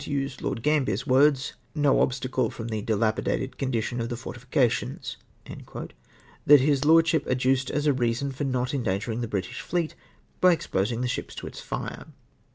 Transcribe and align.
103 0.01 0.13
use 0.23 0.41
Lord 0.41 0.63
Gambier's 0.63 1.05
words," 1.05 1.53
/^t* 1.77 2.01
obstacle, 2.01 2.49
from 2.49 2.69
the 2.69 2.81
dila 2.81 3.15
pidated 3.15 3.57
condition 3.59 4.01
of 4.01 4.09
the 4.09 4.15
fortif 4.15 4.47
cations''— 4.49 5.17
that 6.47 6.59
his 6.59 6.83
lord 6.85 7.07
ship 7.07 7.27
adduced 7.27 7.69
as 7.69 7.85
a 7.85 7.93
reason 7.93 8.31
for 8.31 8.43
not 8.43 8.69
eudaiigermg 8.69 9.21
the 9.21 9.27
British 9.27 9.61
fleet 9.61 9.93
by 10.39 10.53
exposing 10.53 11.01
the 11.01 11.07
ships 11.07 11.35
to 11.35 11.45
its 11.45 11.61
fire. 11.61 12.07